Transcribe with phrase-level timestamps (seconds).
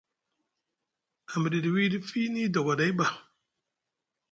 [1.33, 3.05] A midiɗi wiɗi fiini dogoɗay ɓa.